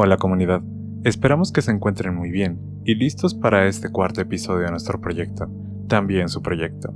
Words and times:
Hola 0.00 0.16
comunidad, 0.16 0.62
esperamos 1.02 1.50
que 1.50 1.60
se 1.60 1.72
encuentren 1.72 2.14
muy 2.14 2.30
bien 2.30 2.60
y 2.84 2.94
listos 2.94 3.34
para 3.34 3.66
este 3.66 3.90
cuarto 3.90 4.20
episodio 4.20 4.66
de 4.66 4.70
nuestro 4.70 5.00
proyecto, 5.00 5.50
también 5.88 6.28
su 6.28 6.40
proyecto. 6.40 6.94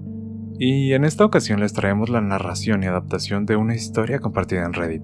Y 0.56 0.92
en 0.92 1.04
esta 1.04 1.24
ocasión 1.24 1.58
les 1.58 1.72
traemos 1.72 2.10
la 2.10 2.20
narración 2.20 2.84
y 2.84 2.86
adaptación 2.86 3.44
de 3.44 3.56
una 3.56 3.74
historia 3.74 4.20
compartida 4.20 4.64
en 4.64 4.72
Reddit. 4.72 5.02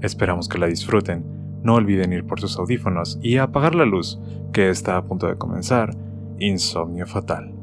Esperamos 0.00 0.48
que 0.48 0.56
la 0.56 0.68
disfruten, 0.68 1.22
no 1.62 1.74
olviden 1.74 2.14
ir 2.14 2.24
por 2.24 2.40
sus 2.40 2.58
audífonos 2.58 3.18
y 3.20 3.36
apagar 3.36 3.74
la 3.74 3.84
luz, 3.84 4.18
que 4.54 4.70
está 4.70 4.96
a 4.96 5.04
punto 5.04 5.26
de 5.26 5.36
comenzar, 5.36 5.94
Insomnio 6.38 7.06
Fatal. 7.06 7.53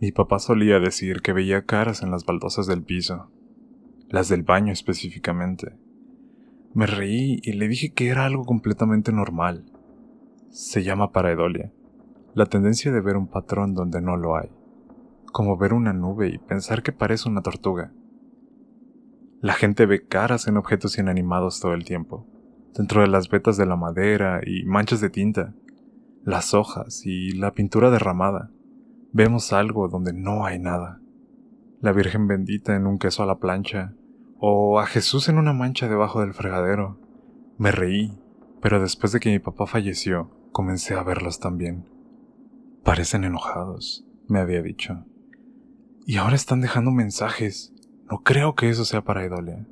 Mi 0.00 0.12
papá 0.12 0.38
solía 0.38 0.78
decir 0.78 1.22
que 1.22 1.32
veía 1.32 1.64
caras 1.64 2.02
en 2.02 2.12
las 2.12 2.24
baldosas 2.24 2.68
del 2.68 2.84
piso, 2.84 3.32
las 4.08 4.28
del 4.28 4.44
baño 4.44 4.72
específicamente. 4.72 5.76
Me 6.72 6.86
reí 6.86 7.40
y 7.42 7.54
le 7.54 7.66
dije 7.66 7.92
que 7.92 8.06
era 8.06 8.24
algo 8.24 8.44
completamente 8.44 9.10
normal. 9.10 9.64
Se 10.50 10.84
llama 10.84 11.10
pareidolia, 11.10 11.72
la 12.34 12.46
tendencia 12.46 12.92
de 12.92 13.00
ver 13.00 13.16
un 13.16 13.26
patrón 13.26 13.74
donde 13.74 14.00
no 14.00 14.16
lo 14.16 14.36
hay, 14.36 14.50
como 15.32 15.56
ver 15.56 15.72
una 15.74 15.92
nube 15.92 16.28
y 16.28 16.38
pensar 16.38 16.84
que 16.84 16.92
parece 16.92 17.28
una 17.28 17.42
tortuga. 17.42 17.92
La 19.40 19.54
gente 19.54 19.84
ve 19.84 20.06
caras 20.06 20.46
en 20.46 20.58
objetos 20.58 20.96
inanimados 20.96 21.58
todo 21.58 21.74
el 21.74 21.84
tiempo, 21.84 22.24
dentro 22.72 23.00
de 23.00 23.08
las 23.08 23.28
vetas 23.30 23.56
de 23.56 23.66
la 23.66 23.74
madera 23.74 24.42
y 24.46 24.62
manchas 24.64 25.00
de 25.00 25.10
tinta, 25.10 25.54
las 26.22 26.54
hojas 26.54 27.04
y 27.04 27.32
la 27.32 27.52
pintura 27.52 27.90
derramada 27.90 28.52
vemos 29.12 29.52
algo 29.52 29.88
donde 29.88 30.12
no 30.12 30.44
hay 30.44 30.58
nada. 30.58 31.00
La 31.80 31.92
Virgen 31.92 32.26
bendita 32.26 32.76
en 32.76 32.86
un 32.86 32.98
queso 32.98 33.22
a 33.22 33.26
la 33.26 33.38
plancha, 33.38 33.94
o 34.38 34.80
a 34.80 34.86
Jesús 34.86 35.28
en 35.28 35.38
una 35.38 35.52
mancha 35.52 35.88
debajo 35.88 36.20
del 36.20 36.34
fregadero. 36.34 36.98
Me 37.56 37.72
reí, 37.72 38.18
pero 38.60 38.80
después 38.80 39.12
de 39.12 39.20
que 39.20 39.30
mi 39.30 39.38
papá 39.38 39.66
falleció, 39.66 40.30
comencé 40.52 40.94
a 40.94 41.02
verlos 41.02 41.40
también. 41.40 41.88
Parecen 42.84 43.24
enojados, 43.24 44.06
me 44.28 44.38
había 44.40 44.62
dicho. 44.62 45.04
Y 46.06 46.16
ahora 46.16 46.36
están 46.36 46.60
dejando 46.60 46.90
mensajes. 46.90 47.74
No 48.10 48.22
creo 48.22 48.54
que 48.54 48.70
eso 48.70 48.84
sea 48.84 49.02
para 49.02 49.24
Idolia. 49.24 49.66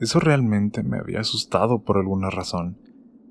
Eso 0.00 0.18
realmente 0.18 0.82
me 0.82 0.98
había 0.98 1.20
asustado 1.20 1.82
por 1.82 1.98
alguna 1.98 2.30
razón. 2.30 2.78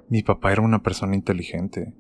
Mi 0.08 0.24
papá 0.24 0.52
era 0.52 0.62
una 0.62 0.82
persona 0.82 1.16
inteligente. 1.16 1.94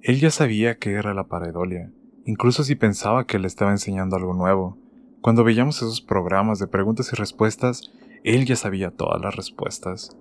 Él 0.00 0.20
ya 0.20 0.30
sabía 0.30 0.78
qué 0.78 0.92
era 0.92 1.14
la 1.14 1.28
pareidolia 1.28 1.92
incluso 2.28 2.62
si 2.62 2.74
pensaba 2.74 3.26
que 3.26 3.38
le 3.38 3.46
estaba 3.46 3.70
enseñando 3.70 4.14
algo 4.14 4.34
nuevo. 4.34 4.76
Cuando 5.22 5.44
veíamos 5.44 5.78
esos 5.78 6.02
programas 6.02 6.58
de 6.58 6.66
preguntas 6.66 7.10
y 7.10 7.16
respuestas, 7.16 7.90
él 8.22 8.44
ya 8.44 8.54
sabía 8.54 8.90
todas 8.90 9.22
las 9.22 9.34
respuestas, 9.34 10.14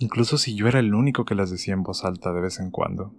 incluso 0.00 0.36
si 0.36 0.56
yo 0.56 0.66
era 0.66 0.80
el 0.80 0.96
único 0.96 1.24
que 1.24 1.36
las 1.36 1.52
decía 1.52 1.74
en 1.74 1.84
voz 1.84 2.04
alta 2.04 2.32
de 2.32 2.40
vez 2.40 2.58
en 2.58 2.72
cuando. 2.72 3.12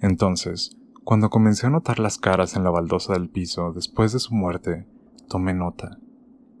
Entonces, 0.00 0.76
cuando 1.04 1.30
comencé 1.30 1.68
a 1.68 1.70
notar 1.70 2.00
las 2.00 2.18
caras 2.18 2.56
en 2.56 2.64
la 2.64 2.70
baldosa 2.70 3.12
del 3.12 3.28
piso 3.28 3.72
después 3.72 4.12
de 4.12 4.18
su 4.18 4.34
muerte, 4.34 4.88
tomé 5.28 5.54
nota. 5.54 6.00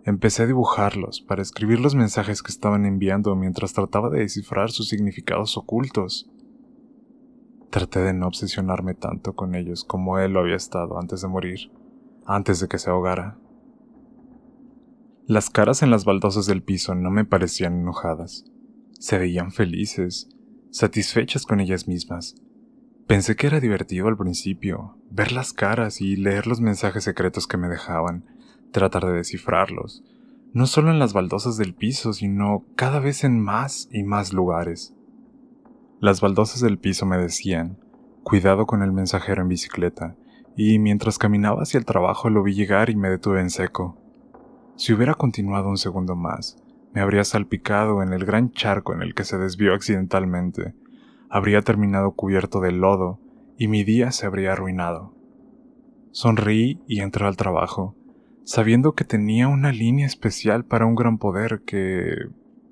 Empecé 0.04 0.44
a 0.44 0.46
dibujarlos 0.46 1.22
para 1.22 1.42
escribir 1.42 1.80
los 1.80 1.96
mensajes 1.96 2.40
que 2.40 2.52
estaban 2.52 2.86
enviando 2.86 3.34
mientras 3.34 3.72
trataba 3.72 4.10
de 4.10 4.20
descifrar 4.20 4.70
sus 4.70 4.90
significados 4.90 5.56
ocultos. 5.56 6.30
Traté 7.74 7.98
de 7.98 8.12
no 8.12 8.28
obsesionarme 8.28 8.94
tanto 8.94 9.34
con 9.34 9.56
ellos 9.56 9.82
como 9.82 10.20
él 10.20 10.34
lo 10.34 10.38
había 10.38 10.54
estado 10.54 10.96
antes 10.96 11.22
de 11.22 11.26
morir, 11.26 11.72
antes 12.24 12.60
de 12.60 12.68
que 12.68 12.78
se 12.78 12.88
ahogara. 12.88 13.36
Las 15.26 15.50
caras 15.50 15.82
en 15.82 15.90
las 15.90 16.04
baldosas 16.04 16.46
del 16.46 16.62
piso 16.62 16.94
no 16.94 17.10
me 17.10 17.24
parecían 17.24 17.80
enojadas. 17.80 18.44
Se 19.00 19.18
veían 19.18 19.50
felices, 19.50 20.28
satisfechas 20.70 21.46
con 21.46 21.58
ellas 21.58 21.88
mismas. 21.88 22.36
Pensé 23.08 23.34
que 23.34 23.48
era 23.48 23.58
divertido 23.58 24.06
al 24.06 24.16
principio, 24.16 24.96
ver 25.10 25.32
las 25.32 25.52
caras 25.52 26.00
y 26.00 26.14
leer 26.14 26.46
los 26.46 26.60
mensajes 26.60 27.02
secretos 27.02 27.48
que 27.48 27.56
me 27.56 27.66
dejaban, 27.66 28.24
tratar 28.70 29.04
de 29.04 29.14
descifrarlos, 29.14 30.04
no 30.52 30.68
solo 30.68 30.92
en 30.92 31.00
las 31.00 31.12
baldosas 31.12 31.56
del 31.56 31.74
piso, 31.74 32.12
sino 32.12 32.66
cada 32.76 33.00
vez 33.00 33.24
en 33.24 33.40
más 33.40 33.88
y 33.90 34.04
más 34.04 34.32
lugares. 34.32 34.93
Las 36.04 36.20
baldosas 36.20 36.60
del 36.60 36.76
piso 36.76 37.06
me 37.06 37.16
decían, 37.16 37.78
cuidado 38.24 38.66
con 38.66 38.82
el 38.82 38.92
mensajero 38.92 39.40
en 39.40 39.48
bicicleta, 39.48 40.16
y 40.54 40.78
mientras 40.78 41.16
caminaba 41.16 41.62
hacia 41.62 41.78
el 41.78 41.86
trabajo 41.86 42.28
lo 42.28 42.42
vi 42.42 42.52
llegar 42.52 42.90
y 42.90 42.94
me 42.94 43.08
detuve 43.08 43.40
en 43.40 43.48
seco. 43.48 43.96
Si 44.76 44.92
hubiera 44.92 45.14
continuado 45.14 45.70
un 45.70 45.78
segundo 45.78 46.14
más, 46.14 46.62
me 46.92 47.00
habría 47.00 47.24
salpicado 47.24 48.02
en 48.02 48.12
el 48.12 48.26
gran 48.26 48.52
charco 48.52 48.92
en 48.92 49.00
el 49.00 49.14
que 49.14 49.24
se 49.24 49.38
desvió 49.38 49.72
accidentalmente, 49.72 50.74
habría 51.30 51.62
terminado 51.62 52.10
cubierto 52.12 52.60
de 52.60 52.72
lodo 52.72 53.18
y 53.56 53.68
mi 53.68 53.82
día 53.82 54.10
se 54.10 54.26
habría 54.26 54.52
arruinado. 54.52 55.14
Sonreí 56.10 56.82
y 56.86 57.00
entré 57.00 57.24
al 57.24 57.38
trabajo, 57.38 57.96
sabiendo 58.44 58.92
que 58.92 59.04
tenía 59.04 59.48
una 59.48 59.72
línea 59.72 60.04
especial 60.04 60.66
para 60.66 60.84
un 60.84 60.96
gran 60.96 61.16
poder 61.16 61.62
que 61.64 62.14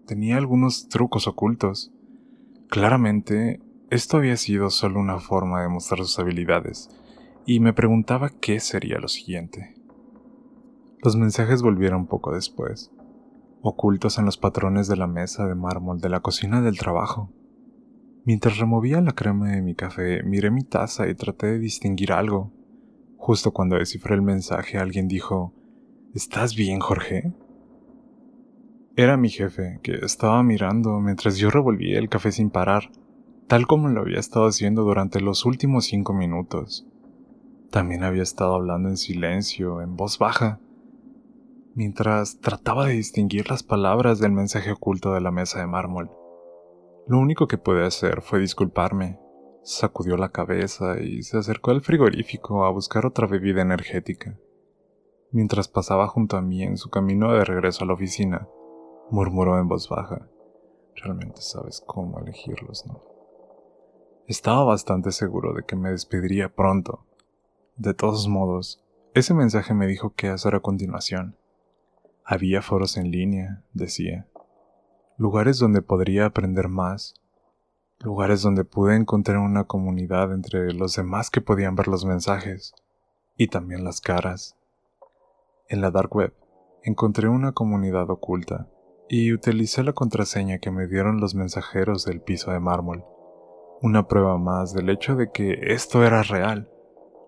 tenía 0.04 0.36
algunos 0.36 0.90
trucos 0.90 1.26
ocultos. 1.26 1.94
Claramente, 2.72 3.60
esto 3.90 4.16
había 4.16 4.38
sido 4.38 4.70
solo 4.70 4.98
una 4.98 5.18
forma 5.18 5.60
de 5.60 5.68
mostrar 5.68 5.98
sus 5.98 6.18
habilidades, 6.18 6.88
y 7.44 7.60
me 7.60 7.74
preguntaba 7.74 8.30
qué 8.30 8.60
sería 8.60 8.98
lo 8.98 9.08
siguiente. 9.08 9.74
Los 11.02 11.14
mensajes 11.16 11.60
volvieron 11.60 12.06
poco 12.06 12.34
después, 12.34 12.90
ocultos 13.60 14.16
en 14.16 14.24
los 14.24 14.38
patrones 14.38 14.88
de 14.88 14.96
la 14.96 15.06
mesa 15.06 15.46
de 15.46 15.54
mármol 15.54 16.00
de 16.00 16.08
la 16.08 16.20
cocina 16.20 16.62
del 16.62 16.78
trabajo. 16.78 17.30
Mientras 18.24 18.56
removía 18.56 19.02
la 19.02 19.12
crema 19.12 19.50
de 19.50 19.60
mi 19.60 19.74
café, 19.74 20.22
miré 20.22 20.50
mi 20.50 20.64
taza 20.64 21.08
y 21.08 21.14
traté 21.14 21.48
de 21.48 21.58
distinguir 21.58 22.10
algo. 22.10 22.54
Justo 23.18 23.52
cuando 23.52 23.76
descifré 23.76 24.14
el 24.14 24.22
mensaje, 24.22 24.78
alguien 24.78 25.08
dijo, 25.08 25.52
¿Estás 26.14 26.56
bien, 26.56 26.80
Jorge? 26.80 27.34
Era 28.94 29.16
mi 29.16 29.30
jefe, 29.30 29.80
que 29.82 29.94
estaba 30.04 30.42
mirando 30.42 31.00
mientras 31.00 31.38
yo 31.38 31.48
revolvía 31.48 31.98
el 31.98 32.10
café 32.10 32.30
sin 32.30 32.50
parar, 32.50 32.90
tal 33.46 33.66
como 33.66 33.88
lo 33.88 34.02
había 34.02 34.20
estado 34.20 34.46
haciendo 34.46 34.82
durante 34.82 35.20
los 35.20 35.46
últimos 35.46 35.86
cinco 35.86 36.12
minutos. 36.12 36.86
También 37.70 38.04
había 38.04 38.22
estado 38.22 38.54
hablando 38.54 38.90
en 38.90 38.98
silencio, 38.98 39.80
en 39.80 39.96
voz 39.96 40.18
baja, 40.18 40.60
mientras 41.74 42.38
trataba 42.40 42.86
de 42.86 42.92
distinguir 42.92 43.48
las 43.48 43.62
palabras 43.62 44.18
del 44.18 44.32
mensaje 44.32 44.72
oculto 44.72 45.14
de 45.14 45.22
la 45.22 45.30
mesa 45.30 45.60
de 45.60 45.66
mármol. 45.66 46.10
Lo 47.08 47.18
único 47.18 47.46
que 47.46 47.56
pude 47.56 47.86
hacer 47.86 48.20
fue 48.20 48.40
disculparme. 48.40 49.18
Sacudió 49.62 50.18
la 50.18 50.28
cabeza 50.28 51.00
y 51.00 51.22
se 51.22 51.38
acercó 51.38 51.70
al 51.70 51.80
frigorífico 51.80 52.66
a 52.66 52.70
buscar 52.70 53.06
otra 53.06 53.26
bebida 53.26 53.62
energética. 53.62 54.38
Mientras 55.30 55.66
pasaba 55.68 56.08
junto 56.08 56.36
a 56.36 56.42
mí 56.42 56.62
en 56.62 56.76
su 56.76 56.90
camino 56.90 57.32
de 57.32 57.44
regreso 57.46 57.84
a 57.84 57.86
la 57.86 57.94
oficina, 57.94 58.48
murmuró 59.12 59.58
en 59.58 59.68
voz 59.68 59.90
baja. 59.90 60.26
Realmente 60.96 61.42
sabes 61.42 61.82
cómo 61.86 62.18
elegirlos, 62.18 62.86
¿no? 62.86 63.02
Estaba 64.26 64.64
bastante 64.64 65.12
seguro 65.12 65.52
de 65.52 65.64
que 65.64 65.76
me 65.76 65.90
despediría 65.90 66.48
pronto. 66.48 67.04
De 67.76 67.92
todos 67.92 68.26
modos, 68.26 68.82
ese 69.12 69.34
mensaje 69.34 69.74
me 69.74 69.86
dijo 69.86 70.14
qué 70.14 70.28
hacer 70.28 70.54
a 70.54 70.60
continuación. 70.60 71.36
Había 72.24 72.62
foros 72.62 72.96
en 72.96 73.10
línea, 73.10 73.62
decía. 73.74 74.28
Lugares 75.18 75.58
donde 75.58 75.82
podría 75.82 76.24
aprender 76.24 76.68
más. 76.68 77.12
Lugares 77.98 78.40
donde 78.40 78.64
pude 78.64 78.96
encontrar 78.96 79.38
una 79.38 79.64
comunidad 79.64 80.32
entre 80.32 80.72
los 80.72 80.96
demás 80.96 81.28
que 81.28 81.42
podían 81.42 81.74
ver 81.74 81.88
los 81.88 82.06
mensajes. 82.06 82.72
Y 83.36 83.48
también 83.48 83.84
las 83.84 84.00
caras. 84.00 84.56
En 85.68 85.82
la 85.82 85.90
dark 85.90 86.14
web 86.16 86.32
encontré 86.82 87.28
una 87.28 87.52
comunidad 87.52 88.08
oculta 88.08 88.68
y 89.08 89.32
utilicé 89.32 89.82
la 89.82 89.92
contraseña 89.92 90.58
que 90.58 90.70
me 90.70 90.86
dieron 90.86 91.20
los 91.20 91.34
mensajeros 91.34 92.04
del 92.04 92.20
piso 92.20 92.52
de 92.52 92.60
mármol. 92.60 93.04
Una 93.80 94.06
prueba 94.06 94.38
más 94.38 94.72
del 94.74 94.88
hecho 94.90 95.16
de 95.16 95.30
que 95.30 95.58
esto 95.74 96.04
era 96.04 96.22
real. 96.22 96.70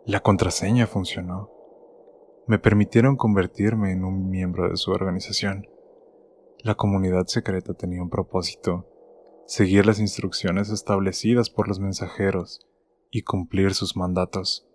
La 0.07 0.21
contraseña 0.21 0.87
funcionó. 0.87 1.51
Me 2.47 2.59
permitieron 2.59 3.17
convertirme 3.17 3.93
en 3.93 4.05
un 4.05 4.29
miembro 4.31 4.69
de 4.71 4.77
su 4.77 4.91
organización. 4.91 5.67
La 6.59 6.75
comunidad 6.75 7.27
secreta 7.27 7.75
tenía 7.75 8.03
un 8.03 8.11
propósito, 8.11 8.87
seguir 9.47 9.85
las 9.87 9.99
instrucciones 9.99 10.71
establecidas 10.71 11.51
por 11.51 11.69
los 11.69 11.81
mensajeros 11.81 12.67
y 13.11 13.23
cumplir 13.23 13.75
sus 13.75 13.97
mandatos. 13.97 14.67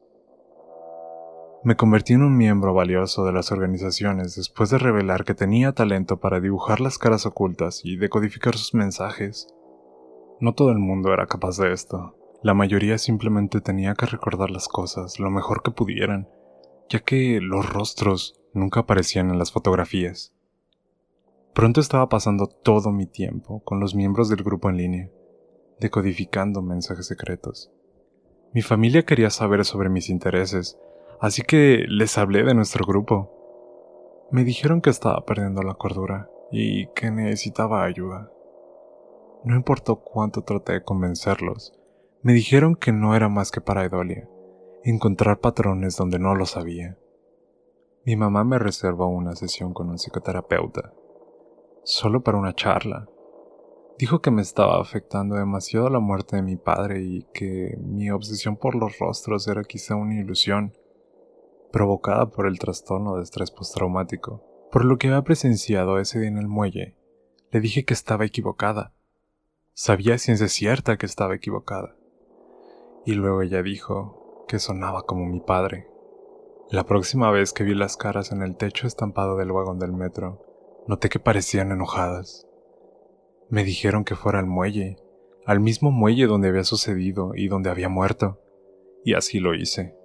Me 1.61 1.75
convertí 1.75 2.13
en 2.13 2.23
un 2.23 2.37
miembro 2.37 2.73
valioso 2.73 3.25
de 3.25 3.33
las 3.33 3.51
organizaciones 3.51 4.37
después 4.37 4.69
de 4.69 4.77
revelar 4.77 5.25
que 5.25 5.33
tenía 5.33 5.73
talento 5.73 6.17
para 6.21 6.39
dibujar 6.39 6.79
las 6.79 6.97
caras 6.97 7.25
ocultas 7.25 7.81
y 7.83 7.97
decodificar 7.97 8.55
sus 8.55 8.73
mensajes. 8.73 9.53
No 10.39 10.53
todo 10.53 10.71
el 10.71 10.79
mundo 10.79 11.11
era 11.13 11.27
capaz 11.27 11.57
de 11.57 11.73
esto, 11.73 12.15
La 12.41 12.53
mayoría 12.53 12.97
simplemente 12.97 13.59
tenía 13.59 13.93
que 13.95 14.05
recordar 14.05 14.49
las 14.49 14.69
cosas 14.69 15.19
lo 15.19 15.29
mejor 15.29 15.61
que 15.61 15.71
pudieran, 15.71 16.29
ya 16.87 16.99
que 17.01 17.41
los 17.41 17.67
rostros 17.69 18.39
nunca 18.53 18.79
aparecían 18.79 19.29
en 19.29 19.37
las 19.37 19.51
fotografías. 19.51 20.33
Pronto 21.53 21.81
estaba 21.81 22.07
pasando 22.07 22.47
todo 22.47 22.93
mi 22.93 23.05
tiempo 23.05 23.61
con 23.65 23.81
los 23.81 23.93
miembros 23.93 24.29
del 24.29 24.43
grupo 24.43 24.69
en 24.69 24.77
línea, 24.77 25.09
decodificando 25.81 26.61
mensajes 26.61 27.07
secretos. 27.07 27.69
Mi 28.53 28.61
familia 28.61 29.03
quería 29.03 29.29
saber 29.29 29.65
sobre 29.65 29.89
mis 29.89 30.09
intereses, 30.09 30.79
así 31.21 31.41
que 31.43 31.85
les 31.87 32.17
hablé 32.17 32.43
de 32.43 32.53
nuestro 32.53 32.85
grupo. 32.85 34.27
Me 34.31 34.43
dijeron 34.43 34.81
que 34.81 34.89
estaba 34.89 35.25
perdiendo 35.25 35.61
la 35.63 35.73
cordura 35.73 36.29
y 36.51 36.87
que 36.93 37.11
necesitaba 37.11 37.83
ayuda. 37.83 38.31
No 39.43 39.55
importó 39.55 39.97
cuánto 39.97 40.43
traté 40.43 40.73
de 40.73 40.83
convencerlos, 40.83 41.79
me 42.21 42.33
dijeron 42.33 42.75
que 42.75 42.91
no 42.91 43.15
era 43.15 43.29
más 43.29 43.49
que 43.49 43.61
para 43.61 43.85
Edolia, 43.85 44.27
encontrar 44.83 45.39
patrones 45.39 45.95
donde 45.95 46.19
no 46.19 46.35
lo 46.35 46.45
sabía. 46.45 46.97
Mi 48.05 48.17
mamá 48.17 48.43
me 48.43 48.59
reservó 48.59 49.07
una 49.07 49.35
sesión 49.35 49.73
con 49.73 49.89
un 49.89 49.97
psicoterapeuta, 49.97 50.93
solo 51.83 52.21
para 52.21 52.37
una 52.37 52.53
charla. 52.53 53.07
Dijo 53.97 54.21
que 54.21 54.31
me 54.31 54.41
estaba 54.41 54.81
afectando 54.81 55.35
demasiado 55.35 55.89
la 55.89 55.99
muerte 55.99 56.35
de 56.35 56.41
mi 56.41 56.57
padre 56.57 57.01
y 57.01 57.25
que 57.33 57.77
mi 57.81 58.11
obsesión 58.11 58.57
por 58.57 58.75
los 58.75 58.99
rostros 58.99 59.47
era 59.47 59.63
quizá 59.63 59.95
una 59.95 60.15
ilusión, 60.15 60.73
provocada 61.71 62.29
por 62.29 62.47
el 62.47 62.59
trastorno 62.59 63.15
de 63.15 63.23
estrés 63.23 63.51
postraumático. 63.51 64.43
Por 64.71 64.85
lo 64.85 64.97
que 64.97 65.07
había 65.07 65.23
presenciado 65.23 65.99
ese 65.99 66.19
día 66.19 66.29
en 66.29 66.37
el 66.37 66.47
muelle, 66.47 66.95
le 67.51 67.59
dije 67.59 67.85
que 67.85 67.93
estaba 67.93 68.25
equivocada. 68.25 68.93
Sabía 69.73 70.17
ciencia 70.17 70.47
cierta 70.47 70.97
que 70.97 71.05
estaba 71.05 71.35
equivocada 71.35 71.95
y 73.05 73.13
luego 73.13 73.41
ella 73.41 73.63
dijo 73.63 74.45
que 74.47 74.59
sonaba 74.59 75.03
como 75.03 75.25
mi 75.25 75.39
padre. 75.39 75.87
La 76.69 76.85
próxima 76.85 77.31
vez 77.31 77.53
que 77.53 77.63
vi 77.63 77.73
las 77.73 77.97
caras 77.97 78.31
en 78.31 78.43
el 78.43 78.55
techo 78.55 78.85
estampado 78.85 79.35
del 79.37 79.51
vagón 79.51 79.79
del 79.79 79.93
metro, 79.93 80.45
noté 80.87 81.09
que 81.09 81.19
parecían 81.19 81.71
enojadas. 81.71 82.47
Me 83.49 83.63
dijeron 83.63 84.03
que 84.03 84.15
fuera 84.15 84.37
al 84.37 84.45
muelle, 84.45 84.97
al 85.45 85.59
mismo 85.59 85.89
muelle 85.89 86.27
donde 86.27 86.49
había 86.49 86.63
sucedido 86.63 87.31
y 87.33 87.47
donde 87.47 87.71
había 87.71 87.89
muerto, 87.89 88.39
y 89.03 89.15
así 89.15 89.39
lo 89.39 89.55
hice. 89.55 89.95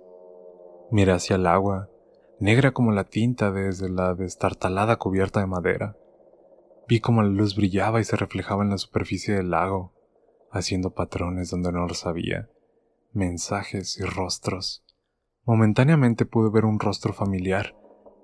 Miré 0.91 1.13
hacia 1.13 1.37
el 1.37 1.47
agua, 1.47 1.89
negra 2.41 2.73
como 2.73 2.93
la 2.93 3.05
tinta 3.05 3.51
desde 3.51 3.89
la 3.89 4.15
destartalada 4.15 4.97
cubierta 4.97 5.41
de 5.41 5.47
madera. 5.47 5.97
Vi 6.89 7.01
como 7.01 7.23
la 7.23 7.31
luz 7.31 7.57
brillaba 7.57 8.01
y 8.01 8.05
se 8.05 8.17
reflejaba 8.17 8.63
en 8.63 8.71
la 8.71 8.79
superficie 8.79 9.35
del 9.35 9.51
lago, 9.51 9.93
haciendo 10.51 10.95
patrones 10.95 11.51
donde 11.51 11.73
no 11.73 11.87
lo 11.87 11.95
sabía 11.95 12.49
mensajes 13.15 13.97
y 13.99 14.03
rostros. 14.03 14.85
Momentáneamente 15.45 16.27
pude 16.27 16.51
ver 16.51 16.65
un 16.65 16.81
rostro 16.81 17.13
familiar 17.13 17.77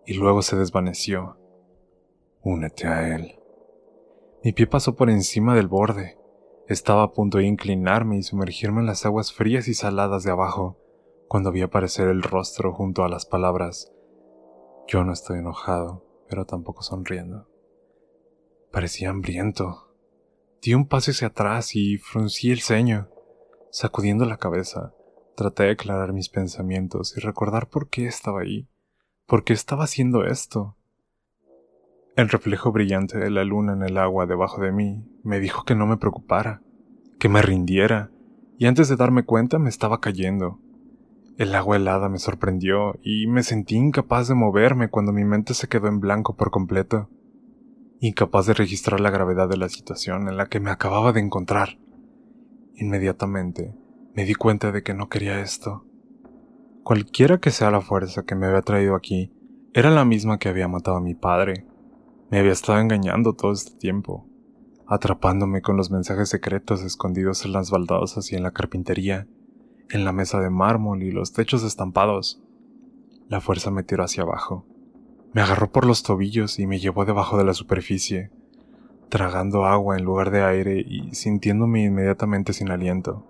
y 0.04 0.14
luego 0.14 0.42
se 0.42 0.56
desvaneció. 0.56 1.38
Únete 2.42 2.86
a 2.86 3.14
él. 3.14 3.38
Mi 4.42 4.52
pie 4.52 4.66
pasó 4.66 4.96
por 4.96 5.10
encima 5.10 5.54
del 5.54 5.68
borde. 5.68 6.18
Estaba 6.66 7.02
a 7.02 7.12
punto 7.12 7.38
de 7.38 7.46
inclinarme 7.46 8.18
y 8.18 8.22
sumergirme 8.22 8.80
en 8.80 8.86
las 8.86 9.04
aguas 9.06 9.32
frías 9.32 9.68
y 9.68 9.74
saladas 9.74 10.24
de 10.24 10.30
abajo 10.30 10.78
cuando 11.30 11.52
vi 11.52 11.62
aparecer 11.62 12.08
el 12.08 12.24
rostro 12.24 12.72
junto 12.72 13.04
a 13.04 13.08
las 13.08 13.24
palabras. 13.24 13.92
Yo 14.88 15.04
no 15.04 15.12
estoy 15.12 15.38
enojado, 15.38 16.04
pero 16.28 16.44
tampoco 16.44 16.82
sonriendo. 16.82 17.48
Parecía 18.72 19.10
hambriento. 19.10 19.94
Di 20.60 20.74
un 20.74 20.88
paso 20.88 21.12
hacia 21.12 21.28
atrás 21.28 21.76
y 21.76 21.98
fruncí 21.98 22.50
el 22.50 22.62
ceño. 22.62 23.10
Sacudiendo 23.70 24.24
la 24.24 24.38
cabeza, 24.38 24.92
traté 25.36 25.62
de 25.62 25.70
aclarar 25.70 26.12
mis 26.12 26.28
pensamientos 26.28 27.16
y 27.16 27.20
recordar 27.20 27.68
por 27.68 27.90
qué 27.90 28.06
estaba 28.06 28.40
ahí, 28.40 28.68
por 29.28 29.44
qué 29.44 29.52
estaba 29.52 29.84
haciendo 29.84 30.24
esto. 30.24 30.76
El 32.16 32.28
reflejo 32.28 32.72
brillante 32.72 33.18
de 33.18 33.30
la 33.30 33.44
luna 33.44 33.74
en 33.74 33.84
el 33.84 33.98
agua 33.98 34.26
debajo 34.26 34.60
de 34.60 34.72
mí 34.72 35.04
me 35.22 35.38
dijo 35.38 35.62
que 35.64 35.76
no 35.76 35.86
me 35.86 35.96
preocupara, 35.96 36.60
que 37.20 37.28
me 37.28 37.40
rindiera, 37.40 38.10
y 38.58 38.66
antes 38.66 38.88
de 38.88 38.96
darme 38.96 39.24
cuenta 39.24 39.60
me 39.60 39.68
estaba 39.68 40.00
cayendo. 40.00 40.58
El 41.40 41.54
agua 41.54 41.76
helada 41.76 42.10
me 42.10 42.18
sorprendió 42.18 42.98
y 43.02 43.26
me 43.26 43.42
sentí 43.42 43.74
incapaz 43.74 44.28
de 44.28 44.34
moverme 44.34 44.90
cuando 44.90 45.10
mi 45.10 45.24
mente 45.24 45.54
se 45.54 45.68
quedó 45.68 45.88
en 45.88 45.98
blanco 45.98 46.36
por 46.36 46.50
completo, 46.50 47.08
incapaz 47.98 48.44
de 48.44 48.52
registrar 48.52 49.00
la 49.00 49.08
gravedad 49.08 49.48
de 49.48 49.56
la 49.56 49.70
situación 49.70 50.28
en 50.28 50.36
la 50.36 50.50
que 50.50 50.60
me 50.60 50.70
acababa 50.70 51.14
de 51.14 51.20
encontrar. 51.20 51.78
Inmediatamente 52.74 53.74
me 54.14 54.26
di 54.26 54.34
cuenta 54.34 54.70
de 54.70 54.82
que 54.82 54.92
no 54.92 55.08
quería 55.08 55.40
esto. 55.40 55.86
Cualquiera 56.82 57.40
que 57.40 57.52
sea 57.52 57.70
la 57.70 57.80
fuerza 57.80 58.26
que 58.26 58.34
me 58.34 58.44
había 58.44 58.60
traído 58.60 58.94
aquí, 58.94 59.32
era 59.72 59.88
la 59.90 60.04
misma 60.04 60.38
que 60.38 60.50
había 60.50 60.68
matado 60.68 60.98
a 60.98 61.00
mi 61.00 61.14
padre. 61.14 61.64
Me 62.30 62.38
había 62.38 62.52
estado 62.52 62.80
engañando 62.80 63.32
todo 63.32 63.52
este 63.52 63.78
tiempo, 63.78 64.28
atrapándome 64.86 65.62
con 65.62 65.78
los 65.78 65.90
mensajes 65.90 66.28
secretos 66.28 66.82
escondidos 66.82 67.46
en 67.46 67.52
las 67.52 67.70
baldosas 67.70 68.30
y 68.30 68.36
en 68.36 68.42
la 68.42 68.50
carpintería, 68.50 69.26
en 69.90 70.04
la 70.04 70.12
mesa 70.12 70.40
de 70.40 70.50
mármol 70.50 71.02
y 71.02 71.10
los 71.10 71.32
techos 71.32 71.62
estampados. 71.62 72.42
La 73.28 73.40
fuerza 73.40 73.70
me 73.70 73.82
tiró 73.82 74.04
hacia 74.04 74.22
abajo. 74.22 74.66
Me 75.32 75.40
agarró 75.40 75.70
por 75.70 75.86
los 75.86 76.02
tobillos 76.02 76.58
y 76.58 76.66
me 76.66 76.78
llevó 76.78 77.04
debajo 77.04 77.38
de 77.38 77.44
la 77.44 77.54
superficie, 77.54 78.30
tragando 79.08 79.66
agua 79.66 79.96
en 79.96 80.04
lugar 80.04 80.30
de 80.30 80.42
aire 80.42 80.80
y 80.80 81.14
sintiéndome 81.14 81.84
inmediatamente 81.84 82.52
sin 82.52 82.70
aliento. 82.70 83.26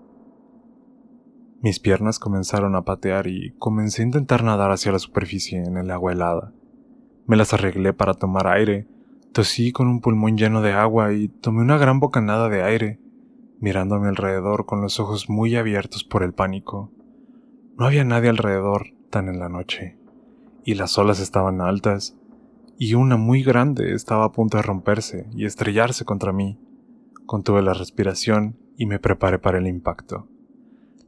Mis 1.63 1.79
piernas 1.79 2.19
comenzaron 2.19 2.75
a 2.75 2.83
patear 2.83 3.27
y 3.27 3.53
comencé 3.59 4.01
a 4.01 4.07
intentar 4.07 4.43
nadar 4.43 4.71
hacia 4.71 4.93
la 4.93 4.99
superficie 4.99 5.63
en 5.63 5.77
el 5.77 5.91
agua 5.91 6.13
helada. 6.13 6.53
Me 7.27 7.37
las 7.37 7.53
arreglé 7.53 7.93
para 7.93 8.15
tomar 8.15 8.47
aire, 8.47 8.87
tosí 9.33 9.71
con 9.71 9.87
un 9.87 10.01
pulmón 10.01 10.39
lleno 10.39 10.63
de 10.63 10.73
agua 10.73 11.13
y 11.13 11.29
tomé 11.29 11.61
una 11.61 11.77
gran 11.77 12.01
bocanada 12.01 12.49
de 12.49 12.63
aire, 12.63 12.99
mirando 13.61 13.95
a 13.95 14.01
mi 14.01 14.09
alrededor 14.09 14.67
con 14.67 14.81
los 14.81 14.99
ojos 14.99 15.29
muy 15.29 15.55
abiertos 15.55 16.03
por 16.03 16.23
el 16.23 16.33
pánico. 16.33 16.91
No 17.79 17.87
había 17.87 18.05
nadie 18.05 18.31
alrededor 18.31 18.89
tan 19.11 19.29
en 19.29 19.39
la 19.39 19.49
noche, 19.49 19.99
y 20.65 20.75
las 20.75 20.97
olas 20.99 21.21
estaban 21.21 21.61
altas, 21.61 22.17
y 22.79 22.95
una 22.95 23.19
muy 23.19 23.43
grande 23.43 23.95
estaba 23.95 24.25
a 24.25 24.33
punto 24.33 24.57
de 24.57 24.63
romperse 24.63 25.29
y 25.35 25.45
estrellarse 25.45 26.05
contra 26.07 26.33
mí. 26.33 26.59
Contuve 27.27 27.61
la 27.61 27.75
respiración 27.75 28.57
y 28.77 28.87
me 28.87 28.99
preparé 28.99 29.39
para 29.39 29.59
el 29.59 29.67
impacto. 29.67 30.27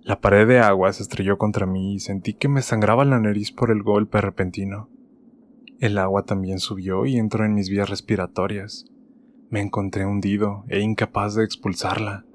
La 0.03 0.21
pared 0.21 0.47
de 0.47 0.59
agua 0.59 0.93
se 0.93 1.03
estrelló 1.03 1.39
contra 1.39 1.65
mí 1.65 1.95
y 1.95 2.01
sentí 2.01 2.35
que 2.35 2.49
me 2.49 2.61
sangraba 2.61 3.05
la 3.05 3.21
nariz 3.21 3.53
por 3.53 3.71
el 3.71 3.83
golpe 3.83 4.21
repentino. 4.21 4.91
El 5.79 5.97
agua 5.97 6.25
también 6.25 6.59
subió 6.59 7.07
y 7.07 7.17
entró 7.17 7.45
en 7.45 7.55
mis 7.55 7.71
vías 7.71 7.89
respiratorias. 7.89 8.85
Me 9.49 9.61
encontré 9.61 10.05
hundido 10.05 10.65
e 10.69 10.81
incapaz 10.81 11.35
de 11.35 11.45
expulsarla. 11.45 12.27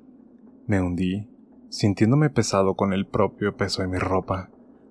Me 0.67 0.81
hundí, 0.81 1.29
sintiéndome 1.69 2.29
pesado 2.29 2.75
con 2.75 2.91
el 2.91 3.07
propio 3.07 3.55
peso 3.55 3.83
de 3.83 3.87
mi 3.87 3.99
ropa, 3.99 4.49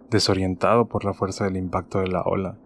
desorientado 0.09 0.89
por 0.89 1.05
la 1.05 1.13
fuerza 1.13 1.45
del 1.45 1.59
impacto 1.59 1.99
de 1.99 2.09
la 2.09 2.23
ola. 2.23 2.57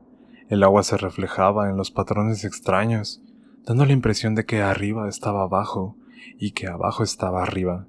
El 0.49 0.63
agua 0.63 0.85
se 0.85 0.97
reflejaba 0.97 1.69
en 1.69 1.77
los 1.77 1.91
patrones 1.91 2.45
extraños, 2.45 3.21
dando 3.67 3.85
la 3.85 3.95
impresión 3.95 4.37
de 4.37 4.45
que 4.47 4.63
arriba 4.63 5.09
estaba 5.09 5.43
abajo 5.43 5.97
y 6.39 6.53
que 6.53 6.69
abajo 6.69 7.03
estaba 7.03 7.43
arriba. 7.43 7.89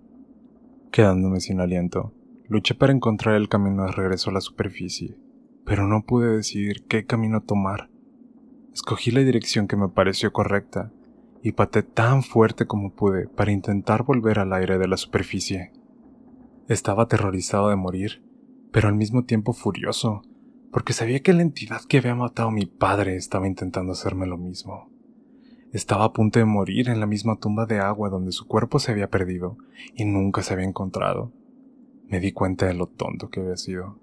Quedándome 0.92 1.40
sin 1.40 1.60
aliento, 1.60 2.16
luché 2.48 2.74
para 2.74 2.92
encontrar 2.92 3.36
el 3.36 3.48
camino 3.48 3.84
de 3.84 3.92
regreso 3.92 4.32
a 4.32 4.34
la 4.34 4.42
superficie, 4.42 5.20
pero 5.66 5.86
no 5.86 6.04
pude 6.04 6.36
decidir 6.36 6.88
qué 6.88 7.06
camino 7.06 7.42
tomar. 7.42 7.92
Escogí 8.74 9.12
la 9.12 9.22
dirección 9.22 9.68
que 9.68 9.78
me 9.78 9.88
pareció 9.88 10.34
correcta 10.34 10.92
y 11.44 11.54
paté 11.54 11.84
tan 11.84 12.24
fuerte 12.24 12.68
como 12.68 12.94
pude 12.94 13.28
para 13.28 13.52
intentar 13.52 14.04
volver 14.04 14.40
al 14.40 14.54
aire 14.54 14.78
de 14.78 14.88
la 14.88 14.98
superficie. 14.98 15.72
Estaba 16.68 17.04
aterrorizado 17.04 17.70
de 17.70 17.76
morir, 17.76 18.24
pero 18.72 18.88
al 18.88 18.96
mismo 18.96 19.26
tiempo 19.26 19.54
furioso, 19.54 20.22
porque 20.72 20.94
sabía 20.94 21.22
que 21.22 21.34
la 21.34 21.42
entidad 21.42 21.82
que 21.88 21.98
había 21.98 22.16
matado 22.16 22.50
a 22.50 22.54
mi 22.54 22.66
padre 22.66 23.16
estaba 23.16 23.48
intentando 23.48 23.92
hacerme 23.92 24.28
lo 24.28 24.38
mismo. 24.38 24.90
Estaba 25.74 26.06
a 26.06 26.14
punto 26.14 26.38
de 26.40 26.46
morir 26.46 26.90
en 26.90 27.00
la 27.00 27.06
misma 27.06 27.38
tumba 27.38 27.66
de 27.66 27.80
agua 27.80 28.10
donde 28.10 28.32
su 28.32 28.46
cuerpo 28.46 28.80
se 28.80 28.92
había 28.92 29.10
perdido 29.10 29.58
y 29.96 30.06
nunca 30.06 30.44
se 30.44 30.54
había 30.54 30.68
encontrado. 30.68 31.32
Me 32.08 32.20
di 32.20 32.34
cuenta 32.34 32.68
de 32.68 32.74
lo 32.74 32.88
tonto 32.88 33.30
que 33.30 33.40
había 33.40 33.58
sido. 33.58 33.98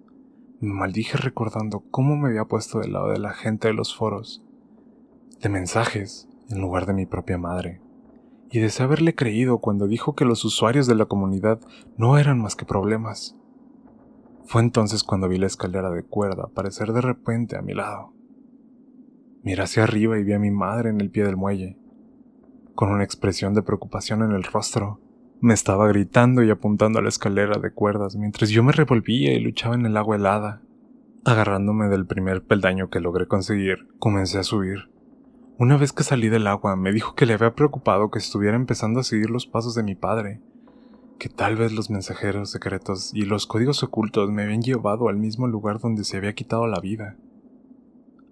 Me 0.60 0.72
maldije 0.72 1.18
recordando 1.18 1.84
cómo 1.90 2.16
me 2.16 2.28
había 2.28 2.46
puesto 2.46 2.80
del 2.80 2.94
lado 2.94 3.10
de 3.10 3.18
la 3.18 3.32
gente 3.32 3.68
de 3.68 3.74
los 3.74 3.94
foros, 3.94 4.42
de 5.40 5.48
mensajes, 5.50 6.27
en 6.50 6.60
lugar 6.60 6.86
de 6.86 6.94
mi 6.94 7.06
propia 7.06 7.38
madre, 7.38 7.80
y 8.50 8.60
deseé 8.60 8.84
haberle 8.84 9.14
creído 9.14 9.58
cuando 9.58 9.86
dijo 9.86 10.14
que 10.14 10.24
los 10.24 10.44
usuarios 10.44 10.86
de 10.86 10.94
la 10.94 11.06
comunidad 11.06 11.60
no 11.96 12.18
eran 12.18 12.40
más 12.40 12.56
que 12.56 12.64
problemas. 12.64 13.36
Fue 14.46 14.62
entonces 14.62 15.04
cuando 15.04 15.28
vi 15.28 15.36
la 15.36 15.46
escalera 15.46 15.90
de 15.90 16.02
cuerda 16.02 16.44
aparecer 16.44 16.92
de 16.92 17.02
repente 17.02 17.56
a 17.56 17.62
mi 17.62 17.74
lado. 17.74 18.14
Miré 19.42 19.62
hacia 19.62 19.84
arriba 19.84 20.18
y 20.18 20.24
vi 20.24 20.32
a 20.32 20.38
mi 20.38 20.50
madre 20.50 20.90
en 20.90 21.00
el 21.00 21.10
pie 21.10 21.24
del 21.24 21.36
muelle, 21.36 21.76
con 22.74 22.90
una 22.90 23.04
expresión 23.04 23.54
de 23.54 23.62
preocupación 23.62 24.22
en 24.22 24.32
el 24.32 24.44
rostro. 24.44 25.00
Me 25.40 25.54
estaba 25.54 25.86
gritando 25.88 26.42
y 26.42 26.50
apuntando 26.50 26.98
a 26.98 27.02
la 27.02 27.10
escalera 27.10 27.60
de 27.60 27.72
cuerdas 27.72 28.16
mientras 28.16 28.50
yo 28.50 28.62
me 28.64 28.72
revolvía 28.72 29.34
y 29.34 29.40
luchaba 29.40 29.74
en 29.74 29.86
el 29.86 29.96
agua 29.96 30.16
helada. 30.16 30.62
Agarrándome 31.24 31.88
del 31.88 32.06
primer 32.06 32.42
peldaño 32.42 32.88
que 32.88 33.00
logré 33.00 33.26
conseguir, 33.26 33.88
comencé 33.98 34.38
a 34.38 34.42
subir. 34.42 34.90
Una 35.60 35.76
vez 35.76 35.92
que 35.92 36.04
salí 36.04 36.28
del 36.28 36.46
agua, 36.46 36.76
me 36.76 36.92
dijo 36.92 37.16
que 37.16 37.26
le 37.26 37.34
había 37.34 37.56
preocupado 37.56 38.12
que 38.12 38.20
estuviera 38.20 38.54
empezando 38.54 39.00
a 39.00 39.02
seguir 39.02 39.28
los 39.28 39.48
pasos 39.48 39.74
de 39.74 39.82
mi 39.82 39.96
padre, 39.96 40.40
que 41.18 41.28
tal 41.28 41.56
vez 41.56 41.72
los 41.72 41.90
mensajeros 41.90 42.52
secretos 42.52 43.10
y 43.12 43.22
los 43.22 43.48
códigos 43.48 43.82
ocultos 43.82 44.30
me 44.30 44.44
habían 44.44 44.62
llevado 44.62 45.08
al 45.08 45.16
mismo 45.16 45.48
lugar 45.48 45.80
donde 45.80 46.04
se 46.04 46.16
había 46.16 46.32
quitado 46.34 46.68
la 46.68 46.78
vida. 46.78 47.16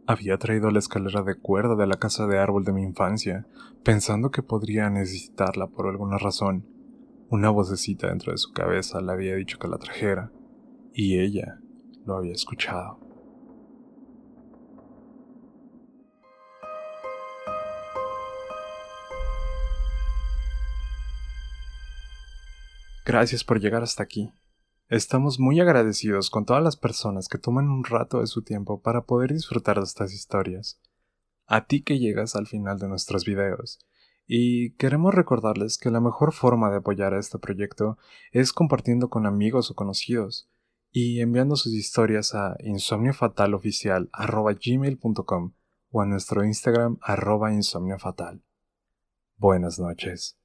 Había 0.06 0.38
traído 0.38 0.70
la 0.70 0.78
escalera 0.78 1.22
de 1.22 1.34
cuerda 1.34 1.74
de 1.74 1.88
la 1.88 1.96
casa 1.96 2.28
de 2.28 2.38
árbol 2.38 2.64
de 2.64 2.72
mi 2.72 2.84
infancia, 2.84 3.44
pensando 3.82 4.30
que 4.30 4.44
podría 4.44 4.88
necesitarla 4.88 5.66
por 5.66 5.88
alguna 5.88 6.18
razón, 6.18 6.64
una 7.28 7.50
vocecita 7.50 8.06
dentro 8.06 8.30
de 8.30 8.38
su 8.38 8.52
cabeza 8.52 9.00
le 9.00 9.10
había 9.10 9.34
dicho 9.34 9.58
que 9.58 9.66
la 9.66 9.78
trajera, 9.78 10.30
y 10.94 11.18
ella 11.18 11.58
lo 12.04 12.18
había 12.18 12.34
escuchado. 12.34 13.05
Gracias 23.06 23.42
por 23.44 23.60
llegar 23.60 23.84
hasta 23.84 24.02
aquí. 24.02 24.32
Estamos 24.88 25.38
muy 25.38 25.60
agradecidos 25.60 26.28
con 26.28 26.44
todas 26.44 26.60
las 26.60 26.76
personas 26.76 27.28
que 27.28 27.38
toman 27.38 27.68
un 27.68 27.84
rato 27.84 28.18
de 28.18 28.26
su 28.26 28.42
tiempo 28.42 28.82
para 28.82 29.02
poder 29.02 29.32
disfrutar 29.32 29.76
de 29.76 29.84
estas 29.84 30.12
historias. 30.12 30.80
A 31.46 31.66
ti 31.66 31.82
que 31.82 32.00
llegas 32.00 32.34
al 32.34 32.48
final 32.48 32.80
de 32.80 32.88
nuestros 32.88 33.24
videos 33.24 33.78
y 34.26 34.72
queremos 34.72 35.14
recordarles 35.14 35.78
que 35.78 35.92
la 35.92 36.00
mejor 36.00 36.32
forma 36.32 36.68
de 36.68 36.78
apoyar 36.78 37.14
a 37.14 37.20
este 37.20 37.38
proyecto 37.38 37.96
es 38.32 38.52
compartiendo 38.52 39.08
con 39.08 39.24
amigos 39.24 39.70
o 39.70 39.76
conocidos 39.76 40.50
y 40.90 41.20
enviando 41.20 41.54
sus 41.54 41.74
historias 41.74 42.34
a 42.34 42.56
insomniofataloficial.gmail.com 42.58 45.52
o 45.90 46.00
a 46.00 46.06
nuestro 46.06 46.44
Instagram 46.44 46.98
arroba 47.02 47.52
insomniofatal. 47.52 48.42
Buenas 49.36 49.78
noches. 49.78 50.35